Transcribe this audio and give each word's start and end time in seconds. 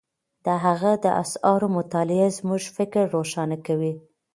د 0.45 0.47
هغه 0.63 0.91
د 1.03 1.05
آثارو 1.23 1.67
مطالعه 1.77 2.27
زموږ 2.39 2.63
فکر 2.77 3.03
روښانه 3.15 3.57
کوي. 3.67 3.93